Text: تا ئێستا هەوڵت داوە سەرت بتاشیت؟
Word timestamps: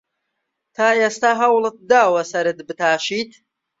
تا 0.75 0.87
ئێستا 0.99 1.31
هەوڵت 1.41 1.75
داوە 1.89 2.21
سەرت 2.31 2.57
بتاشیت؟ 2.67 3.31